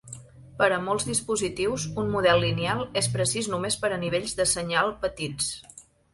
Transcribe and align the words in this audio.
Per 0.59 0.67
a 0.77 0.77
molts 0.85 1.03
dispositius, 1.09 1.85
un 2.05 2.09
model 2.15 2.41
lineal 2.45 2.81
és 3.03 3.11
precís 3.19 3.51
només 3.53 3.79
per 3.85 3.93
a 3.93 4.01
nivells 4.07 4.35
de 4.43 4.49
senyal 4.55 4.93
petits. 5.07 5.55